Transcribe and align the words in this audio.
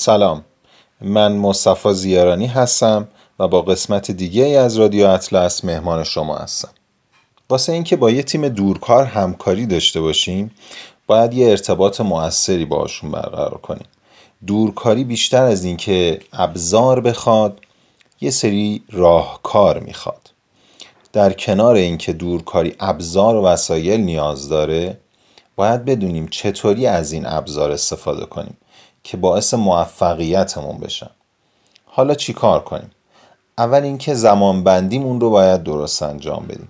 سلام. 0.00 0.44
من 1.00 1.32
مصطفی 1.32 1.94
زیارانی 1.94 2.46
هستم 2.46 3.08
و 3.38 3.48
با 3.48 3.62
قسمت 3.62 4.10
دیگه 4.10 4.44
ای 4.44 4.56
از 4.56 4.76
رادیو 4.76 5.06
اطلس 5.06 5.64
مهمان 5.64 6.04
شما 6.04 6.36
هستم. 6.36 6.68
واسه 7.50 7.72
اینکه 7.72 7.96
با 7.96 8.10
یه 8.10 8.22
تیم 8.22 8.48
دورکار 8.48 9.04
همکاری 9.04 9.66
داشته 9.66 10.00
باشیم 10.00 10.50
باید 11.06 11.34
یه 11.34 11.50
ارتباط 11.50 12.00
موثری 12.00 12.64
باشون 12.64 13.10
برقرار 13.10 13.58
کنیم. 13.58 13.86
دورکاری 14.46 15.04
بیشتر 15.04 15.44
از 15.44 15.64
اینکه 15.64 16.20
ابزار 16.32 17.00
بخواد 17.00 17.60
یه 18.20 18.30
سری 18.30 18.82
راهکار 18.90 19.78
می‌خواد. 19.78 20.30
در 21.12 21.32
کنار 21.32 21.74
اینکه 21.74 22.12
دورکاری 22.12 22.74
ابزار 22.80 23.36
و 23.36 23.42
وسایل 23.42 24.00
نیاز 24.00 24.48
داره 24.48 24.98
باید 25.56 25.84
بدونیم 25.84 26.28
چطوری 26.28 26.86
از 26.86 27.12
این 27.12 27.26
ابزار 27.26 27.70
استفاده 27.70 28.26
کنیم. 28.26 28.56
که 29.02 29.16
باعث 29.16 29.54
موفقیتمون 29.54 30.78
بشن. 30.78 31.10
حالا 31.86 32.14
چی 32.14 32.32
کار 32.32 32.60
کنیم؟ 32.64 32.90
اول 33.58 33.82
اینکه 33.82 34.14
زمان 34.14 34.64
بندیمون 34.64 35.20
رو 35.20 35.30
باید 35.30 35.62
درست 35.62 36.02
انجام 36.02 36.46
بدیم. 36.46 36.68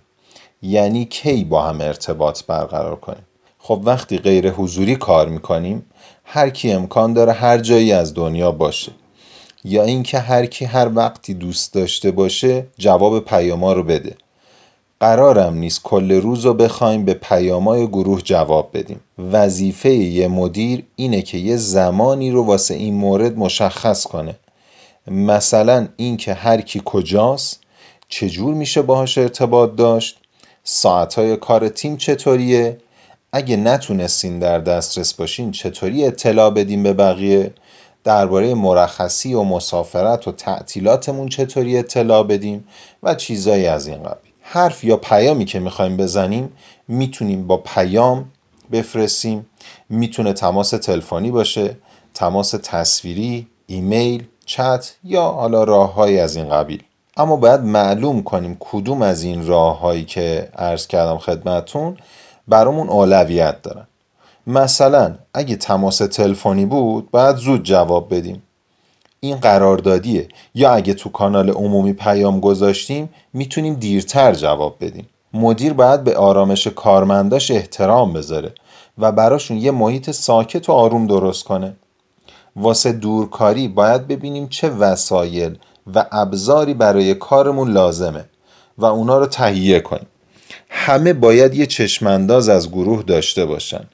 یعنی 0.62 1.04
کی 1.04 1.44
با 1.44 1.62
هم 1.62 1.80
ارتباط 1.80 2.42
برقرار 2.44 2.96
کنیم؟ 2.96 3.26
خب 3.58 3.80
وقتی 3.84 4.18
غیر 4.18 4.50
حضوری 4.50 4.96
کار 4.96 5.28
می‌کنیم 5.28 5.86
هر 6.24 6.50
کی 6.50 6.72
امکان 6.72 7.12
داره 7.12 7.32
هر 7.32 7.58
جایی 7.58 7.92
از 7.92 8.14
دنیا 8.14 8.52
باشه. 8.52 8.92
یا 9.64 9.82
اینکه 9.82 10.18
هر 10.18 10.46
کی 10.46 10.64
هر 10.64 10.90
وقتی 10.94 11.34
دوست 11.34 11.74
داشته 11.74 12.10
باشه 12.10 12.66
جواب 12.78 13.24
پیاما 13.24 13.72
رو 13.72 13.82
بده. 13.82 14.16
قرارم 15.00 15.54
نیست 15.54 15.82
کل 15.82 16.12
روز 16.12 16.44
رو 16.44 16.54
بخوایم 16.54 17.04
به 17.04 17.14
پیامای 17.14 17.86
گروه 17.86 18.20
جواب 18.20 18.70
بدیم. 18.74 19.00
وظیفه 19.32 19.90
یه 19.90 20.28
مدیر 20.28 20.84
اینه 20.96 21.22
که 21.22 21.38
یه 21.38 21.56
زمانی 21.56 22.30
رو 22.30 22.44
واسه 22.44 22.74
این 22.74 22.94
مورد 22.94 23.38
مشخص 23.38 24.06
کنه. 24.06 24.34
مثلا 25.10 25.88
اینکه 25.96 26.34
هر 26.34 26.60
کی 26.60 26.82
کجاست 26.84 27.60
چجور 28.08 28.54
میشه 28.54 28.82
باهاش 28.82 29.18
ارتباط 29.18 29.76
داشت 29.76 30.18
ساعتهای 30.64 31.36
کار 31.36 31.68
تیم 31.68 31.96
چطوریه 31.96 32.78
اگه 33.32 33.56
نتونستین 33.56 34.38
در 34.38 34.58
دسترس 34.58 35.14
باشین 35.14 35.50
چطوری 35.52 36.04
اطلاع 36.04 36.50
بدیم 36.50 36.82
به 36.82 36.92
بقیه 36.92 37.52
درباره 38.04 38.54
مرخصی 38.54 39.34
و 39.34 39.42
مسافرت 39.42 40.28
و 40.28 40.32
تعطیلاتمون 40.32 41.28
چطوری 41.28 41.78
اطلاع 41.78 42.22
بدیم 42.22 42.64
و 43.02 43.14
چیزایی 43.14 43.66
از 43.66 43.86
این 43.86 44.02
قبیل. 44.02 44.27
حرف 44.50 44.84
یا 44.84 44.96
پیامی 44.96 45.44
که 45.44 45.60
می‌خوایم 45.60 45.96
بزنیم 45.96 46.52
می‌تونیم 46.88 47.46
با 47.46 47.56
پیام 47.56 48.24
بفرستیم. 48.72 49.46
می‌تونه 49.88 50.32
تماس 50.32 50.70
تلفنی 50.70 51.30
باشه 51.30 51.76
تماس 52.14 52.50
تصویری 52.62 53.46
ایمیل 53.66 54.24
چت 54.46 54.94
یا 55.04 55.22
حالا 55.22 55.64
راههایی 55.64 56.18
از 56.18 56.36
این 56.36 56.48
قبیل. 56.48 56.82
اما 57.16 57.36
باید 57.36 57.60
معلوم 57.60 58.22
کنیم 58.22 58.56
کدوم 58.60 59.02
از 59.02 59.22
این 59.22 59.46
راههایی 59.46 60.04
که 60.04 60.48
عرض 60.56 60.86
کردم 60.86 61.18
خدمتون 61.18 61.96
برامون 62.48 62.88
اولویت 62.88 63.62
دارن. 63.62 63.86
مثلا 64.46 65.14
اگه 65.34 65.56
تماس 65.56 65.98
تلفنی 65.98 66.66
بود 66.66 67.10
باید 67.10 67.36
زود 67.36 67.62
جواب 67.62 68.14
بدیم. 68.14 68.42
این 69.20 69.36
قراردادیه. 69.36 70.28
یا 70.54 70.70
اگه 70.70 70.94
تو 70.94 71.08
کانال 71.08 71.50
عمومی 71.50 71.92
پیام 71.92 72.40
گذاشتیم 72.40 73.08
می‌تونیم 73.32 73.74
دیرتر 73.74 74.34
جواب 74.34 74.76
بدیم. 74.80 75.08
مدیر 75.32 75.72
باید 75.72 76.04
به 76.04 76.16
آرامش 76.16 76.66
کارمنداش 76.66 77.50
احترام 77.50 78.12
بذاره 78.12 78.52
و 78.98 79.12
براشون 79.12 79.56
یه 79.56 79.70
محیط 79.70 80.10
ساکت 80.10 80.68
و 80.68 80.72
آروم 80.72 81.06
درست 81.06 81.44
کنه. 81.44 81.76
واسه 82.56 82.92
دورکاری 82.92 83.68
باید 83.68 84.08
ببینیم 84.08 84.48
چه 84.48 84.70
وسایل 84.70 85.58
و 85.94 86.06
ابزاری 86.12 86.74
برای 86.74 87.14
کارمون 87.14 87.70
لازمه 87.70 88.24
و 88.78 88.84
اونا 88.84 89.18
رو 89.18 89.26
تهیه 89.26 89.80
کنیم. 89.80 90.06
همه 90.68 91.12
باید 91.12 91.54
یه 91.54 91.66
چشمانداز 91.66 92.48
از 92.48 92.70
گروه 92.70 93.02
داشته 93.02 93.46
باشن 93.46 93.84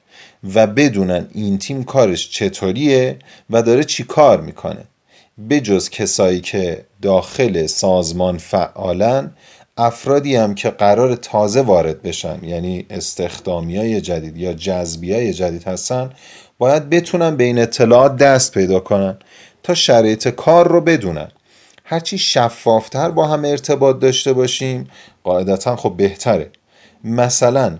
و 0.55 0.67
بدونن 0.67 1.27
این 1.33 1.57
تیم 1.57 1.83
کارش 1.83 2.29
چطوریه 2.29 3.19
و 3.49 3.61
داره 3.61 3.83
چی 3.83 4.03
کار 4.03 4.41
می‌کنه. 4.41 4.83
بجز 5.49 5.89
کسایی 5.89 6.41
که 6.41 6.85
داخل 7.01 7.65
سازمان 7.65 8.37
فعالن 8.37 9.31
افرادی 9.77 10.35
هم 10.35 10.55
که 10.55 10.69
قرار 10.69 11.15
تازه 11.15 11.61
وارد 11.61 12.01
بشن 12.01 12.39
یعنی 12.43 12.85
استخدامی 12.89 13.77
های 13.77 14.01
جدید 14.01 14.37
یا 14.37 14.53
جذبی 14.53 15.13
های 15.13 15.33
جدید 15.33 15.63
هستن 15.63 16.09
باید 16.57 16.89
بتونن 16.89 17.35
به 17.35 17.43
این 17.43 17.59
اطلاعات 17.59 18.15
دست 18.15 18.53
پیدا 18.53 18.79
کنن 18.79 19.17
تا 19.63 19.73
شرایط 19.73 20.27
کار 20.27 20.67
رو 20.67 20.81
بدونن. 20.81 21.27
هرچی 21.83 22.17
شفافتر 22.17 23.11
با 23.11 23.27
هم 23.27 23.45
ارتباط 23.45 23.99
داشته 23.99 24.33
باشیم 24.33 24.87
قاعدتا 25.23 25.75
خب 25.75 25.93
بهتره. 25.97 26.51
مثلا 27.03 27.77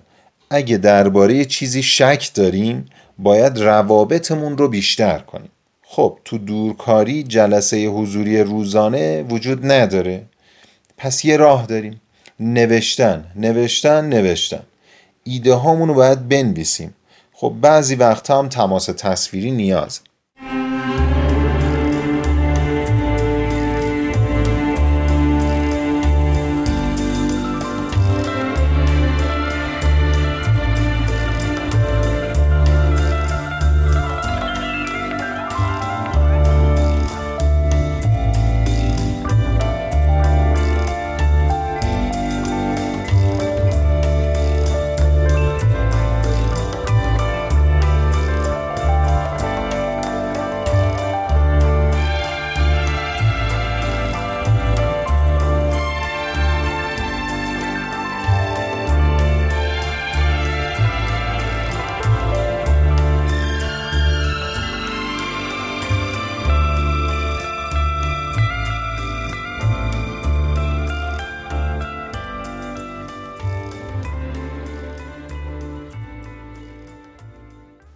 اگه 0.49 0.77
درباره 0.77 1.45
چیزی 1.45 1.83
شک 1.83 2.31
داریم 2.33 2.85
باید 3.17 3.57
روابطمون 3.57 4.57
رو 4.57 4.67
بیشتر 4.67 5.19
کنیم. 5.19 5.51
خب 5.87 6.19
تو 6.25 6.37
دورکاری 6.37 7.23
جلسه 7.23 7.87
حضوری 7.87 8.41
روزانه 8.41 9.23
وجود 9.23 9.65
نداره. 9.71 10.25
پس 10.97 11.25
یه 11.25 11.37
راه 11.37 11.65
داریم. 11.65 12.01
نوشتن. 12.39 13.25
نوشتن 13.35 14.05
نوشتن. 14.05 14.63
ایده 15.23 15.53
هامونو 15.53 15.93
باید 15.93 16.29
بنویسیم. 16.29 16.95
خب 17.33 17.53
بعضی 17.61 17.95
وقت 17.95 18.31
هم 18.31 18.49
تماس 18.49 18.85
تصویری 18.85 19.51
نیاز. 19.51 19.99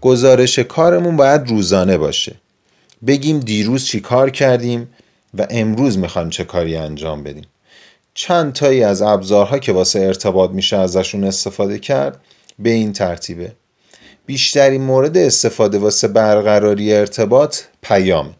گزارش 0.01 0.60
کارمون 0.60 1.18
باید 1.18 1.50
روزانه 1.50 1.98
باشه. 1.98 2.36
بگیم 3.07 3.40
دیروز 3.40 3.86
چی 3.86 4.00
کار 4.00 4.30
کردیم 4.30 4.88
و 5.34 5.48
امروز 5.50 5.98
می‌خوایم 5.98 6.30
چه 6.30 6.44
کاری 6.44 6.75
انجام 6.75 7.24
بدیم. 7.24 7.46
چند 8.13 8.54
تایی 8.54 8.84
از 8.84 9.01
ابزارها 9.01 9.60
که 9.60 9.72
واسه 9.72 10.00
ارتباط 10.00 10.50
میشه 10.50 10.78
ازشون 10.78 11.24
استفاده 11.24 11.80
کرد 11.80 12.22
به 12.60 12.69
این 12.69 12.94
ترتیبه. 12.94 13.51
بیشترین 14.25 14.81
مورد 14.81 15.18
استفاده 15.18 15.78
واسه 15.78 16.07
برقراری 16.07 16.94
ارتباط 16.94 17.57
پیام. 17.81 18.36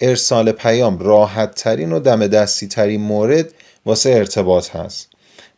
ارسال 0.00 0.52
پیام 0.52 0.98
راحت 0.98 1.54
ترین 1.54 1.92
و 1.92 2.00
دم 2.00 2.26
دستی 2.26 2.68
ترین 2.68 3.00
مورد 3.00 3.48
واسه 3.86 4.10
ارتباط 4.10 4.76
هست. 4.76 5.08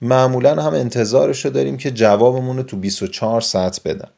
معمولا 0.01 0.63
هم 0.63 0.75
انتظارشو 0.75 1.49
داریم 1.49 1.77
که 1.77 1.91
جوابمون 1.91 2.57
رو 2.57 2.63
تو 2.63 2.77
24 2.77 3.41
ساعت 3.41 3.81
بدن. 3.85 4.09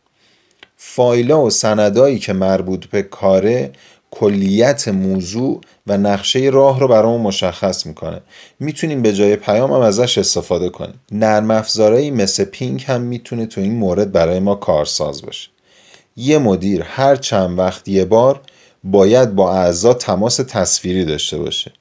فایلا 0.76 1.42
و 1.42 1.50
سندایی 1.50 2.18
که 2.18 2.32
مربوط 2.32 2.86
به 2.86 3.02
کاره 3.02 3.70
کلیت 4.10 4.88
موضوع 4.88 5.60
و 5.86 5.98
نقشه 5.98 6.38
راه 6.38 6.80
رو 6.80 6.88
برامون 6.88 7.20
مشخص 7.20 7.86
می‌کنه. 7.86 8.20
می‌تونیم 8.60 9.02
به 9.02 9.12
جای 9.12 9.36
پیام 9.36 9.72
هم 9.72 9.80
ازش 9.80 10.18
استفاده 10.18 10.68
کنیم. 10.68 11.00
نرم 11.12 11.50
افزارهایی 11.50 12.10
مثل 12.10 12.44
پینگ 12.44 12.84
هم 12.86 13.00
می‌تونه 13.00 13.46
تو 13.46 13.60
این 13.60 13.74
مورد 13.74 14.12
برای 14.12 14.40
ما 14.40 14.54
کارساز 14.54 15.22
باشه. 15.22 15.48
یه 16.16 16.38
مدیر 16.38 16.82
هر 16.82 17.16
چند 17.16 17.58
وقت 17.58 17.88
یه 17.88 18.04
بار 18.04 18.40
باید 18.84 19.34
با 19.34 19.54
اعضا 19.54 19.94
تماس 19.94 20.36
تصویری 20.36 21.04
داشته 21.04 21.38
باشه. 21.38 21.72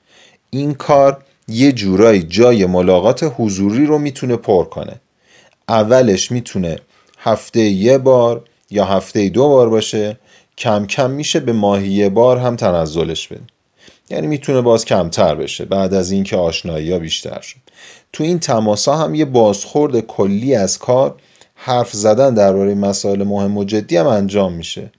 این 0.49 0.73
کار 0.73 1.23
یه 1.47 1.71
جورایی 1.71 2.23
جای 2.23 2.65
ملاقات 2.65 3.33
حضوری 3.37 3.85
رو 3.85 3.97
می‌تونه 3.97 4.35
پر 4.35 4.63
کنه. 4.63 5.01
اولش 5.69 6.31
می‌تونه 6.31 6.79
هفته 7.19 7.59
یه 7.59 7.97
بار 7.97 8.43
یا 8.71 8.85
هفته 8.85 9.29
دو 9.29 9.47
بار 9.47 9.69
باشه 9.69 10.17
کم 10.57 10.85
کم 10.85 11.11
میشه 11.11 11.39
به 11.39 11.53
ماهی 11.53 11.87
یه 11.87 12.09
بار 12.09 12.37
هم 12.37 12.55
تنزلش 12.55 13.27
بدیم 13.27 13.47
یعنی 14.09 14.27
می‌تونه 14.27 14.61
باز 14.61 14.85
کمتر 14.85 15.35
بشه 15.35 15.65
بعد 15.65 15.93
از 15.93 16.11
اینکه 16.11 16.37
آشنایی 16.37 16.91
ها 16.91 16.99
بیشتر 16.99 17.41
شد. 17.41 17.57
تو 18.13 18.23
این 18.23 18.39
تماس 18.39 18.87
ها 18.87 18.95
هم 18.95 19.15
یه 19.15 19.25
بازخورد 19.25 19.99
کلی 19.99 20.55
از 20.55 20.79
کار 20.79 21.15
حرف 21.55 21.91
زدن 21.91 22.33
درباره 22.33 22.75
مسائل 22.75 23.23
مهم 23.23 23.57
و 23.57 23.63
جدی 23.63 23.97
هم 23.97 24.07
انجام 24.07 24.53
میشه. 24.53 24.91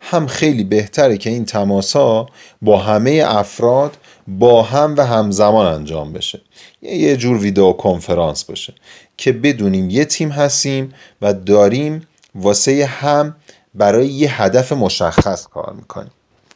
هم 0.00 0.26
خیلی 0.26 0.64
بهتره 0.64 1.16
که 1.16 1.30
این 1.30 1.44
تماس 1.44 1.96
ها 1.96 2.26
با 2.62 2.78
همه 2.78 3.24
افراد 3.26 3.96
با 4.28 4.62
هم 4.62 4.94
و 4.96 5.06
همزمان 5.06 5.66
انجام 5.66 6.12
بشه. 6.12 6.40
یه 6.82 7.16
جور 7.16 7.36
ویدیو 7.36 7.72
کنفرانس 7.72 8.44
باشه 8.44 8.74
که 9.16 9.32
بدونیم 9.32 9.90
یه 9.90 10.04
تیم 10.04 10.28
هستیم 10.28 10.92
و 11.22 11.34
داریم 11.34 12.06
واسه 12.34 12.86
هم 12.86 13.36
برای 13.74 14.06
یه 14.06 14.42
هدف 14.42 14.72
مشخص 14.72 15.46
کار 15.46 15.72
می‌کنیم. 15.72 16.10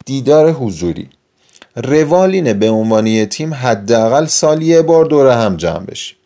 دیدار 0.07 0.51
حضوری. 0.51 1.09
روالینه 1.77 2.55
به 2.55 2.71
عنوان 2.71 3.07
یه 3.07 3.27
تیم 3.27 3.55
حداقل 3.55 4.27
سالی 4.27 4.67
یه 4.67 4.83
بار 4.83 5.05
دور 5.05 5.45
هم 5.45 5.57
جمع 5.57 5.85
بشیم. 5.85 6.17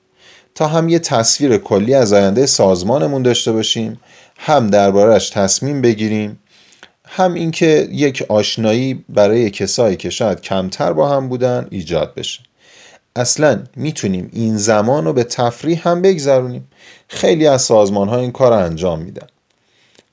تا 0.55 0.67
هم 0.67 0.89
یه 0.89 0.99
تصویر 0.99 1.57
کلی 1.57 1.95
از 1.95 2.13
آینده 2.13 2.47
سازمانمون 2.47 3.23
داشته 3.23 3.53
باشیم 3.53 4.01
هم 4.39 4.67
دربارهش 4.67 5.31
تصمیم 5.31 5.83
بگیریم 5.83 6.39
هم 7.05 7.35
اینکه 7.35 7.89
یک 7.93 8.25
آشنایی 8.29 9.05
برای 9.09 9.51
کسایی 9.51 9.97
که 9.97 10.11
شاید 10.11 10.41
کمتر 10.41 10.93
با 10.93 11.09
هم 11.09 11.29
بودن 11.29 11.67
ایجاد 11.71 12.15
بشه. 12.15 12.41
اصلا 13.17 13.63
می‌تونیم 13.77 14.31
این 14.33 14.57
زمان 14.57 15.05
رو 15.05 15.13
به 15.13 15.25
تفریح 15.25 15.89
هم 15.89 16.03
بگذرونیم. 16.03 16.69
خیلی 17.09 17.47
از 17.47 17.63
سازمان 17.63 18.09
ها 18.09 18.19
این 18.19 18.33
کار 18.33 18.53
رو 18.53 18.59
انجام 18.59 18.99
میدن. 19.03 19.27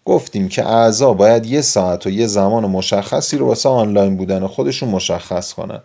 گفتیم 0.06 0.50
که 0.50 0.68
اعضا 0.68 1.14
باید 1.14 1.46
یه 1.46 1.62
ساعت 1.62 2.06
و 2.06 2.10
یه 2.10 2.28
زمان 2.28 2.66
مشخصی 2.66 3.38
رو 3.38 3.48
واسه 3.48 3.70
آنلاین 3.70 4.18
بودن 4.18 4.48
خودشون 4.48 4.90
مشخص 4.90 5.54
کنن. 5.54 5.82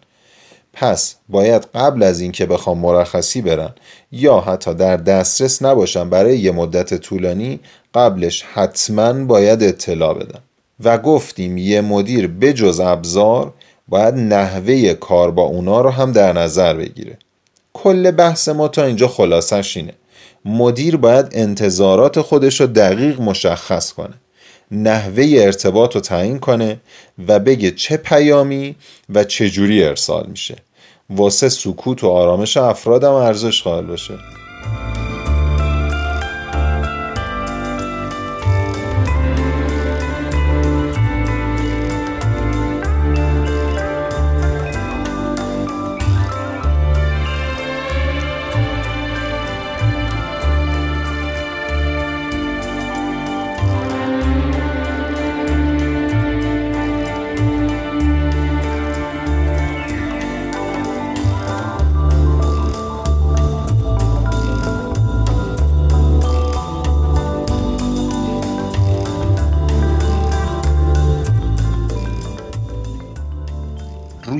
پس 0.73 1.15
باید 1.29 1.67
قبل 1.75 2.03
از 2.03 2.21
اینکه 2.21 2.47
بخوام 2.47 2.79
مرخصی 2.79 3.43
برن 3.43 3.71
یا 4.13 4.41
حتی 4.41 4.75
در 4.75 4.97
دسترس 4.97 5.63
نباشن 5.63 6.11
برای 6.11 6.39
یه 6.39 6.51
مدت 6.51 6.95
طولانی 6.95 7.61
قبلش 7.95 8.43
حتما 8.43 9.25
باید 9.25 9.63
اطلاع 9.63 10.15
بدن 10.15 10.41
و 10.85 10.99
گفتیم 10.99 11.59
یه 11.59 11.81
مدیر 11.81 12.27
بجز 12.27 12.81
ابزار 12.81 13.53
باید 13.89 14.15
نحوه 14.15 14.95
کار 14.95 15.31
با 15.31 15.43
اونا 15.43 15.81
رو 15.81 15.91
هم 15.91 16.13
در 16.13 16.33
نظر 16.33 16.75
بگیره. 16.75 17.19
کل 17.73 18.11
بحث 18.11 18.49
ما 18.49 18.69
تا 18.69 18.85
اینجا 18.85 19.09
خلاصش 19.09 19.77
اینه. 19.77 19.93
مدیر 20.45 20.97
باید 20.97 21.27
انتظارات 21.33 22.21
خودش 22.21 22.61
رو 22.61 22.67
دقیق 22.67 23.21
مشخص 23.21 23.93
کنه 23.93 24.15
نحوه 24.71 25.25
ارتباط 25.39 25.95
رو 25.95 26.01
تعیین 26.01 26.39
کنه 26.39 26.81
و 27.29 27.39
بگه 27.39 27.71
چه 27.71 27.97
پیامی 27.97 28.77
و 29.15 29.25
چجوری 29.25 29.85
ارسال 29.85 30.27
میشه. 30.27 30.57
واسه 31.11 31.49
سکوت 31.49 32.05
و 32.05 32.09
آرامش 32.09 32.57
افرادم 32.57 33.13
ارزش 33.13 33.63
قائل 33.63 33.87
باشه. 33.87 34.15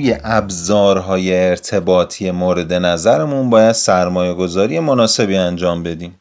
روی 0.01 0.15
ابزارهای 0.23 1.49
ارتباطی 1.49 2.31
مورد 2.31 2.73
نظرمون 2.73 3.49
باید 3.49 3.71
سرمایه 3.71 4.33
گذاری 4.33 4.79
مناسبی 4.79 5.35
انجام 5.35 5.83
بدیم. 5.83 6.19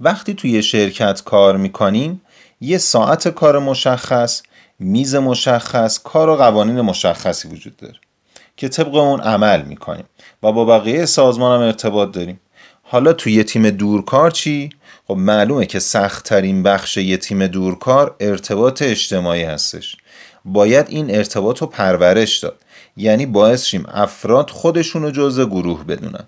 وقتی 0.00 0.34
توی 0.34 0.62
شرکت 0.62 1.22
کار 1.24 1.56
می‌کنیم 1.56 2.22
یه 2.60 2.78
ساعت 2.78 3.28
کار 3.28 3.58
مشخص 3.58 4.42
میز 4.78 5.14
مشخص 5.14 6.00
کار 6.04 6.28
و 6.28 6.36
قوانین 6.36 6.80
مشخصی 6.80 7.48
وجود 7.48 7.76
داره 7.76 7.94
که 8.56 8.68
طبق 8.68 8.94
اون 8.94 9.20
عمل 9.20 9.62
می‌کنیم 9.62 10.04
و 10.42 10.52
با 10.52 10.64
بقیه 10.64 11.06
سازمان 11.06 11.60
هم 11.60 11.66
ارتباط 11.66 12.12
داریم. 12.12 12.40
حالا 12.82 13.12
توی 13.12 13.32
یه 13.32 13.44
تیم 13.44 13.70
دورکار 13.70 14.30
چی؟ 14.30 14.70
خب 15.08 15.14
معلومه 15.14 15.66
که 15.66 15.78
سختترین 15.78 16.62
بخش 16.62 16.96
یه 16.96 17.16
تیم 17.16 17.46
دورکار 17.46 18.16
ارتباط 18.20 18.82
اجتماعی 18.82 19.42
هستش. 19.42 19.96
باید 20.44 20.86
این 20.88 21.16
ارتباط 21.16 21.58
رو 21.58 21.66
پرورش 21.66 22.38
داد. 22.38 22.56
یعنی 22.96 23.26
باعث 23.26 23.64
شیم 23.64 23.84
افراد 23.88 24.50
خودشون 24.50 25.02
رو 25.02 25.10
جزء 25.10 25.44
گروه 25.44 25.84
بدونن. 25.84 26.24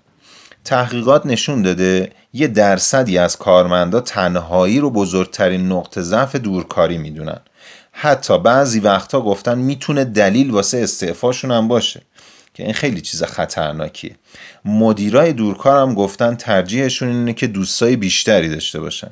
تحقیقات 0.63 1.25
نشون 1.25 1.61
داده 1.61 2.11
یه 2.33 2.47
درصدی 2.47 3.17
از 3.17 3.37
کارمندا 3.37 3.99
تنهایی 3.99 4.79
رو 4.79 4.89
بزرگترین 4.89 5.71
نقطه 5.71 6.01
ضعف 6.01 6.35
دورکاری 6.35 6.97
می‌دونن. 6.97 7.39
حتی 7.91 8.39
بعضی 8.39 8.79
وقتا 8.79 9.21
گفتن 9.21 9.57
می‌تونه 9.57 10.05
دلیل 10.05 10.51
واسه 10.51 10.77
استعفاشون 10.77 11.51
هم 11.51 11.67
باشه 11.67 12.01
که 12.53 12.63
این 12.63 12.73
خیلی 12.73 13.01
چیز 13.01 13.23
خطرناکیه. 13.23 14.15
مدیرای 14.65 15.33
دورکار 15.33 15.81
هم 15.81 15.93
گفتن 15.93 16.35
ترجیحشون 16.35 17.09
اینه 17.09 17.33
که 17.33 17.47
دوستای 17.47 17.95
بیشتری 17.95 18.49
داشته 18.49 18.79
باشن. 18.79 19.11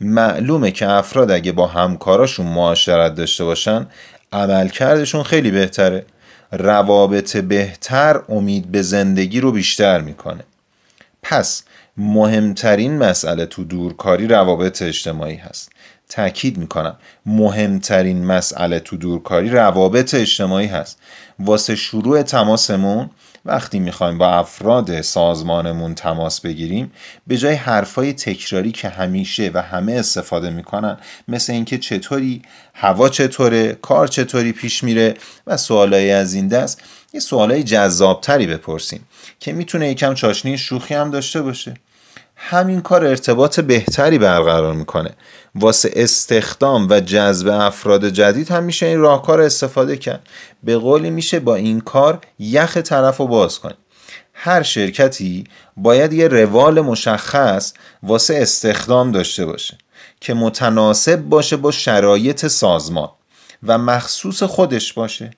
معلومه 0.00 0.70
که 0.70 0.90
افراد 0.90 1.30
اگه 1.30 1.52
با 1.52 1.66
همکاراشون 1.66 2.46
معاشرت 2.46 3.14
داشته 3.14 3.44
باشن 3.44 3.86
عملکردشون 4.32 5.22
خیلی 5.22 5.50
بهتره. 5.50 6.06
روابط 6.58 7.36
بهتر 7.36 8.22
امید 8.28 8.72
به 8.72 8.82
زندگی 8.82 9.40
رو 9.40 9.52
بیشتر 9.52 10.00
می‌کنه. 10.00 10.44
پس 11.22 11.62
مهمترین 11.96 12.98
مسئله 12.98 13.46
تو 13.46 13.64
دورکاری 13.64 14.28
روابط 14.28 14.82
اجتماعی 14.82 15.36
هست. 15.36 15.72
تاکید 16.08 16.58
می‌کنم 16.58 16.96
مهمترین 17.26 18.24
مسئله 18.24 18.80
تو 18.80 18.96
دورکاری 18.96 19.50
روابط 19.50 20.14
اجتماعی 20.14 20.66
هست. 20.66 20.98
واسه 21.38 21.76
شروع 21.76 22.22
تماسمون 22.22 23.10
وقتی 23.46 23.78
می‌خوایم 23.78 24.18
با 24.18 24.28
افراد 24.28 25.00
سازمانمون 25.00 25.94
تماس 25.94 26.40
بگیریم 26.40 26.92
به 27.26 27.36
جای 27.36 27.54
حرفای 27.54 28.12
تکراری 28.12 28.72
که 28.72 28.88
همیشه 28.88 29.50
و 29.54 29.62
همه 29.62 29.92
استفاده 29.92 30.50
می‌کنن 30.50 30.96
مثل 31.28 31.52
اینکه 31.52 31.78
چطوری 31.78 32.42
هوا 32.74 33.08
چطوره 33.08 33.72
کار 33.72 34.06
چطوری 34.08 34.52
پیش 34.52 34.84
میره 34.84 35.14
و 35.46 35.56
سوالایی 35.56 36.10
از 36.10 36.34
این 36.34 36.48
دست 36.48 36.82
یه 37.12 37.20
سوالای 37.20 37.62
جذابتری 37.62 38.46
بپرسیم 38.46 39.08
که 39.40 39.52
می‌تونه 39.52 39.90
یکم 39.90 40.14
چاشنی 40.14 40.58
شوخی 40.58 40.94
هم 40.94 41.10
داشته 41.10 41.42
باشه. 41.42 41.74
همین 42.46 42.80
کار 42.80 43.04
ارتباط 43.04 43.60
بهتری 43.60 44.18
برقرار 44.18 44.74
می‌کنه. 44.74 45.10
واسه 45.54 45.90
استخدام 45.96 46.86
و 46.90 47.00
جذب 47.00 47.48
افراد 47.48 48.08
جدید 48.08 48.50
هم 48.50 48.64
میشه 48.64 48.86
این 48.86 48.98
راهکار 48.98 49.40
استفاده 49.40 49.96
کرد. 49.96 50.28
به 50.62 50.78
قولی 50.78 51.10
میشه 51.10 51.40
با 51.40 51.54
این 51.54 51.80
کار 51.80 52.20
یخ 52.38 52.76
طرف 52.76 53.16
رو 53.16 53.26
باز 53.26 53.58
کنیم 53.58 53.76
هر 54.34 54.62
شرکتی 54.62 55.44
باید 55.76 56.12
یه 56.12 56.28
روال 56.28 56.80
مشخص 56.80 57.72
واسه 58.02 58.34
استخدام 58.34 59.12
داشته 59.12 59.46
باشه 59.46 59.78
که 60.20 60.34
متناسب 60.34 61.16
باشه 61.16 61.56
با 61.56 61.70
شرایط 61.70 62.46
سازمان 62.46 63.08
و 63.62 63.78
مخصوص 63.78 64.42
خودش 64.42 64.92
باشه. 64.92 65.30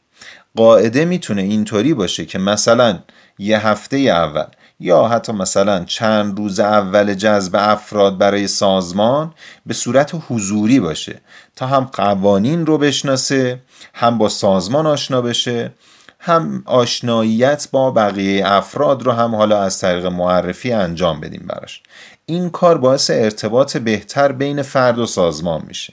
قاعده 0.56 1.04
می‌تونه 1.04 1.42
اینطوری 1.42 1.94
باشه 1.94 2.24
که 2.24 2.38
مثلا 2.38 2.98
یه 3.38 3.66
هفته 3.68 3.96
اول 3.96 4.46
یا 4.80 5.08
حتی 5.08 5.32
مثلا 5.32 5.84
چند 5.84 6.38
روز 6.38 6.60
اول 6.60 7.14
جذب 7.14 7.56
افراد 7.58 8.18
برای 8.18 8.48
سازمان 8.48 9.32
به 9.66 9.74
صورت 9.74 10.12
حضوری 10.28 10.80
باشه 10.80 11.20
تا 11.56 11.66
هم 11.66 11.84
قوانین 11.84 12.66
رو 12.66 12.78
بشناسه 12.78 13.60
هم 13.94 14.18
با 14.18 14.28
سازمان 14.28 14.86
آشنا 14.86 15.22
بشه 15.22 15.72
هم 16.18 16.62
آشناییت 16.66 17.68
با 17.72 17.90
بقیه 17.90 18.52
افراد 18.52 19.02
رو 19.02 19.12
هم 19.12 19.34
حالا 19.34 19.62
از 19.62 19.80
طریق 19.80 20.06
معرفی 20.06 20.72
انجام 20.72 21.20
بدیم 21.20 21.44
براش. 21.48 21.82
این 22.26 22.50
کار 22.50 22.78
باعث 22.78 23.10
ارتباط 23.10 23.76
بهتر 23.76 24.32
بین 24.32 24.62
فرد 24.62 24.98
و 24.98 25.06
سازمان 25.06 25.64
میشه. 25.68 25.92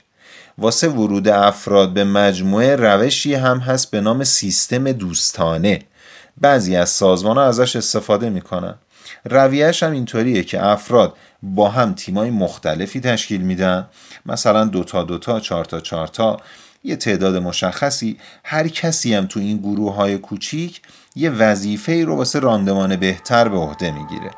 واسه 0.57 0.87
ورود 0.87 1.27
افراد 1.27 1.93
به 1.93 2.03
مجموعه 2.03 2.75
روشی 2.75 3.33
هم 3.33 3.57
هست 3.57 3.91
به 3.91 4.01
نام 4.01 4.23
سیستم 4.23 4.91
دوستانه. 4.91 5.79
بعضی 6.41 6.75
از 6.75 6.89
سازمان 6.89 7.37
ها 7.37 7.43
ازش 7.43 7.75
استفاده 7.75 8.29
می‌کنن. 8.29 8.75
رویهش 9.25 9.83
هم 9.83 9.91
اینطوریه 9.91 10.43
که 10.43 10.65
افراد 10.65 11.13
با 11.43 11.69
هم 11.69 11.93
تیمای 11.93 12.29
مختلفی 12.29 12.99
تشکیل 12.99 13.41
میدن. 13.41 13.87
مثلا 14.25 14.65
دوتا 14.65 15.03
دوتا 15.03 15.39
چارتا 15.39 15.79
چارتا 15.79 16.37
یه 16.83 16.95
تعداد 16.95 17.35
مشخصی. 17.35 18.17
هر 18.43 18.67
کسی 18.67 19.13
هم 19.13 19.25
تو 19.25 19.39
این 19.39 19.57
گروه 19.57 19.95
های 19.95 20.17
کوچیک 20.17 20.81
یه 21.15 21.29
وظیفه 21.29 22.05
رو 22.05 22.15
واسه 22.15 22.39
راندمان 22.39 22.95
بهتر 22.95 23.47
به 23.47 23.57
عهده 23.57 23.91
می‌گیره. 23.91 24.31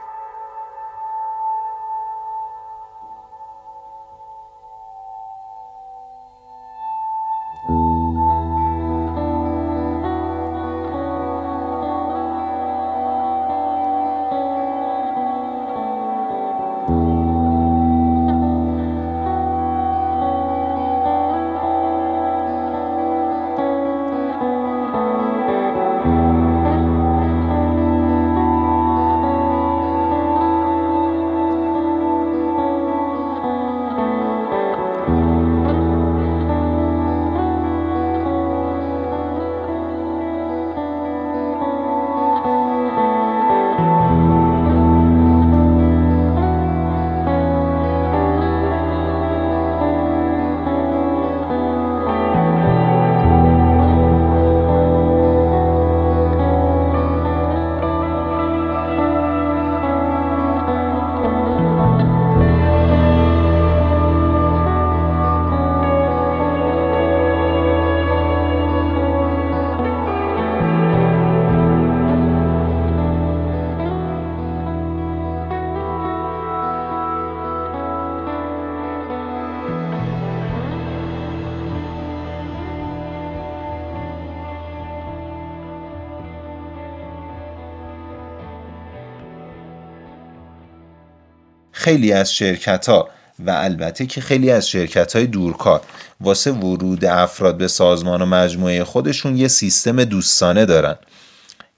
خیلی 91.85 92.13
از 92.13 92.33
شرکت 92.33 92.89
ها 92.89 93.09
و 93.39 93.51
البته 93.51 94.05
که 94.05 94.21
خیلی 94.21 94.51
از 94.51 94.69
شرکت 94.69 95.15
های 95.15 95.27
دورکار 95.27 95.81
واسه 96.21 96.51
ورود 96.51 97.05
افراد 97.05 97.57
به 97.57 97.67
سازمان 97.67 98.21
و 98.21 98.25
مجموعه 98.25 98.83
خودشون 98.83 99.37
یه 99.37 99.47
سیستم 99.47 100.03
دوستانه 100.03 100.65
دارن 100.65 100.95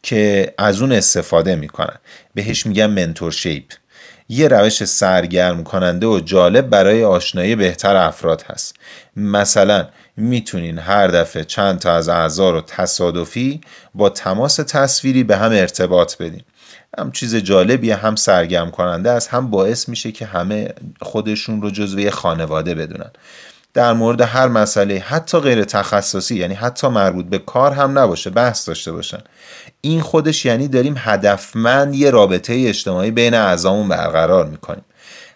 که 0.03 0.53
از 0.57 0.81
اون 0.81 0.91
استفاده 0.91 1.55
می‌کنن. 1.55 1.97
بهش 2.33 2.65
میگن 2.65 2.85
منتور 2.85 3.31
شیپ 3.31 3.63
یه 4.29 4.47
روش 4.47 4.83
سرگرم 4.83 5.63
کننده 5.63 6.07
و 6.07 6.19
جالب 6.19 6.69
برای 6.69 7.03
آشنایی 7.03 7.55
بهتر 7.55 7.95
افراد 7.95 8.41
هست. 8.41 8.75
مثلا 9.15 9.87
می‌تونین 10.17 10.79
هر 10.79 11.07
دفعه 11.07 11.43
چند 11.43 11.79
تا 11.79 11.93
از 11.93 12.09
اعضا 12.09 12.49
رو 12.49 12.61
تصادفی 12.61 13.61
با 13.95 14.09
تماس 14.09 14.55
تصویری 14.55 15.23
به 15.23 15.37
هم 15.37 15.51
ارتباط 15.51 16.17
بدین. 16.17 16.43
هم 16.99 17.11
چیز 17.11 17.35
جالبیه 17.35 17.95
هم 17.95 18.15
سرگرم 18.15 18.71
کننده 18.71 19.11
است 19.11 19.29
هم 19.29 19.49
باعث 19.49 19.89
میشه 19.89 20.11
که 20.11 20.25
همه 20.25 20.69
خودشون 21.01 21.61
رو 21.61 21.71
جزوی 21.71 22.11
خانواده 22.11 22.75
بدونن. 22.75 23.11
در 23.73 23.93
مورد 23.93 24.21
هر 24.21 24.47
مسئله 24.47 24.99
حتی 24.99 25.39
غیر 25.39 25.63
تخصصی 25.63 26.35
یعنی 26.35 26.53
حتی 26.53 26.87
مربوط 26.87 27.25
به 27.25 27.37
کار 27.37 27.71
هم 27.71 27.99
نباشه 27.99 28.29
بحث 28.29 28.67
داشته 28.67 28.91
باشن. 28.91 29.19
این 29.81 30.01
خودش 30.01 30.45
یعنی 30.45 30.67
داریم 30.67 30.95
هدفمند 30.97 31.95
یه 31.95 32.09
رابطه 32.09 32.53
اجتماعی 32.67 33.11
بین 33.11 33.33
اعضامون 33.33 33.87
برقرار 33.87 34.45
می‌کنیم. 34.45 34.85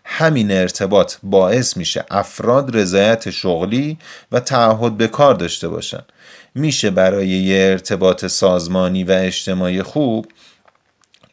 همین 0.06 0.51
ارتباط 0.51 1.13
باعث 1.24 1.77
میشه 1.77 2.06
افراد 2.12 2.77
رضایت 2.77 3.30
شغلی 3.30 3.98
و 4.32 4.39
تعهد 4.39 4.98
به 4.98 5.08
کار 5.08 5.34
داشته 5.34 5.68
باشن. 5.68 6.03
میشه 6.56 6.89
برای 6.89 7.27
یه 7.27 7.70
ارتباط 7.72 8.25
سازمانی 8.25 9.03
و 9.03 9.12
اجتماعی 9.12 9.84
خوب 9.84 10.25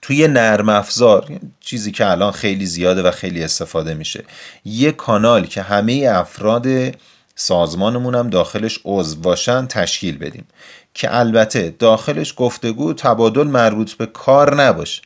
توی 0.09 0.29
نرم 0.29 0.69
افزار 0.69 1.41
چیزی 1.61 1.93
که 1.93 2.11
الان 2.11 2.33
خیلی 2.33 2.67
زیاده 2.67 3.03
و 3.03 3.11
خیلی 3.11 3.45
استفاده 3.45 3.95
میشه. 3.95 4.25
یه 4.65 4.93
کانال 4.93 5.47
که 5.47 5.63
همه 5.63 6.09
افراد 6.13 6.67
سازمانمون 7.35 8.15
هم 8.15 8.31
داخلش 8.31 8.81
عضو 8.85 9.21
باشن 9.21 9.67
تشکیل 9.67 10.19
بدیم. 10.19 10.45
که 10.95 11.17
البته 11.17 11.75
داخلش 11.79 12.35
گفتگو 12.37 12.93
تبادل 12.93 13.43
مربوط 13.43 13.93
به 13.93 14.07
کار 14.07 14.63
نباشه. 14.63 15.03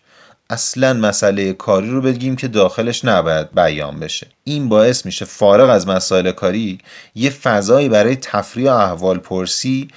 اصلا 0.51 0.93
مسئله 0.93 1.53
کاری 1.53 1.91
رو 1.91 2.01
بگیم 2.01 2.37
که 2.37 2.49
داخلش 2.49 3.05
نباید 3.05 3.55
بیان 3.55 4.01
بشه. 4.01 4.27
این 4.45 4.69
باعث 4.69 5.07
میشه 5.07 5.25
فارغ 5.25 5.71
از 5.71 5.89
مسائل 5.89 6.33
کاری 6.33 6.79
یه 7.15 7.31
فضایی 7.31 7.89
برای 7.89 8.17
تفریح 8.17 8.71
و 8.71 8.75
احوال 8.75 9.19
پرسی 9.19 9.89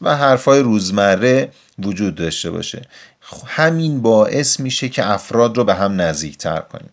و 0.00 0.16
حرفای 0.16 0.60
روزمره 0.60 1.50
وجود 1.78 2.14
داشته 2.14 2.50
باشه. 2.50 2.82
همین 3.46 4.02
باعث 4.02 4.60
میشه 4.60 4.88
که 4.88 5.10
افراد 5.10 5.56
رو 5.56 5.64
به 5.64 5.74
هم 5.74 6.00
نزدیکتر 6.00 6.60
کنیم. 6.60 6.90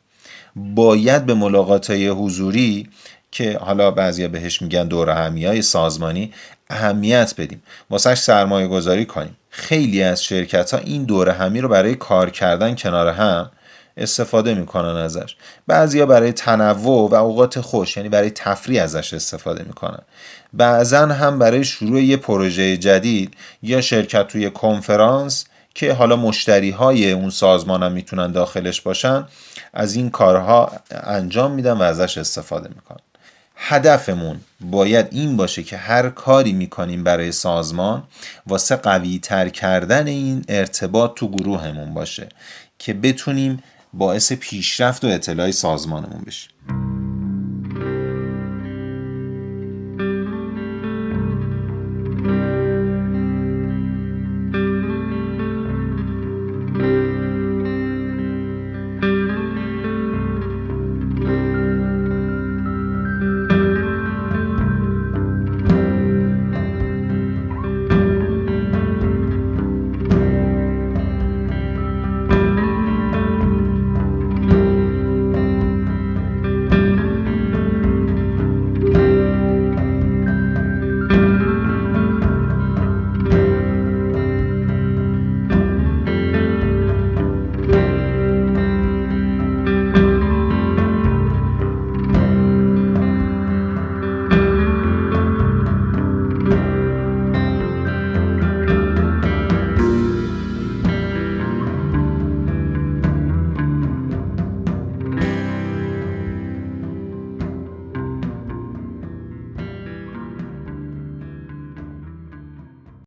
باید 0.55 1.25
به 1.25 1.33
ملاقات 1.33 1.89
های 1.89 2.07
حضوری 2.07 2.89
که 3.31 3.57
حالا 3.57 3.91
بعضیا 3.91 4.27
بهش 4.27 4.61
میگن 4.61 4.87
دور 4.87 5.09
همی 5.09 5.45
های 5.45 5.61
سازمانی 5.61 6.33
اهمیت 6.69 7.33
بدیم. 7.37 7.63
واسهش 7.89 8.17
سرمایه 8.17 8.67
گذاری 8.67 9.05
کنیم. 9.05 9.37
خیلی 9.49 10.03
از 10.03 10.23
شرکت 10.23 10.73
ها 10.73 10.79
این 10.79 11.03
دور 11.03 11.29
همی 11.29 11.61
رو 11.61 11.69
برای 11.69 11.95
کار 11.95 12.29
کردن 12.29 12.75
کنار 12.75 13.07
هم 13.07 13.51
استفاده 13.97 14.53
می‌کنن 14.53 14.95
ازش. 14.95 15.35
بعضیا 15.67 16.05
برای 16.05 16.31
تنوع 16.31 17.09
و 17.09 17.15
اوقات 17.15 17.61
خوش 17.61 17.97
یعنی 17.97 18.09
برای 18.09 18.29
تفریح 18.29 18.83
ازش 18.83 19.13
استفاده 19.13 19.63
می‌کنن. 19.63 19.99
بعضا 20.53 21.05
هم 21.07 21.39
برای 21.39 21.63
شروع 21.63 22.01
یه 22.01 22.17
پروژه 22.17 22.77
جدید 22.77 23.33
یا 23.63 23.81
شرکت 23.81 24.27
توی 24.27 24.49
کنفرانس 24.49 25.45
که 25.75 25.93
حالا 25.93 26.15
مشتری 26.15 26.69
های 26.71 27.11
اون 27.11 27.29
سازمان 27.29 27.83
هم 27.83 27.91
می‌تونن 27.91 28.31
داخلش 28.31 28.81
باشن 28.81 29.27
از 29.73 29.95
این 29.95 30.09
کارها 30.09 30.71
انجام 30.91 31.51
میدن 31.51 31.73
و 31.73 31.81
ازش 31.81 32.17
استفاده 32.17 32.69
می‌کنن. 32.69 32.99
هدفمون 33.55 34.39
باید 34.61 35.07
این 35.11 35.37
باشه 35.37 35.63
که 35.63 35.77
هر 35.77 36.09
کاری 36.09 36.53
می‌کنیم 36.53 37.03
برای 37.03 37.31
سازمان 37.31 38.03
واسه 38.47 38.75
قوی 38.75 39.19
تر 39.19 39.49
کردن 39.49 40.07
این 40.07 40.45
ارتباط 40.47 41.13
تو 41.15 41.29
گروهمون 41.29 41.93
باشه 41.93 42.29
که 42.79 42.93
بتونیم 42.93 43.63
باعث 43.93 44.33
پیشرفت 44.33 45.05
و 45.05 45.07
اطلاع 45.07 45.51
سازمانمون 45.51 46.23
بشیم. 46.27 46.49